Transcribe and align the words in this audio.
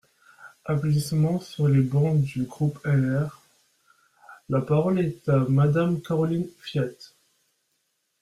(Applaudissements 0.65 1.39
sur 1.41 1.67
les 1.67 1.83
bancs 1.83 2.19
du 2.21 2.45
groupe 2.45 2.79
LR.) 2.87 3.39
La 4.49 4.59
parole 4.61 4.97
est 4.99 5.29
à 5.29 5.45
Madame 5.47 6.01
Caroline 6.01 6.47
Fiat. 6.57 7.11